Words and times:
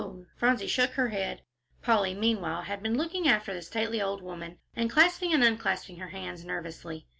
Phronsie 0.35 0.65
shook 0.65 0.93
her 0.93 1.09
head. 1.09 1.43
Polly 1.83 2.15
meanwhile 2.15 2.63
had 2.63 2.81
been 2.81 2.97
looking 2.97 3.27
after 3.27 3.53
the 3.53 3.61
stately 3.61 4.01
old 4.01 4.23
woman, 4.23 4.57
and 4.75 4.89
clasping 4.89 5.31
and 5.31 5.43
unclasping 5.43 5.97
her 5.99 6.07
hands 6.09 6.43
nervously. 6.43 7.05